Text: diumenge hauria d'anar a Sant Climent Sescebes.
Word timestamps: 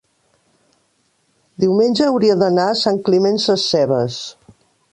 diumenge 1.65 2.07
hauria 2.07 2.37
d'anar 2.41 2.65
a 2.71 2.79
Sant 2.81 2.99
Climent 3.09 3.41
Sescebes. 3.45 4.21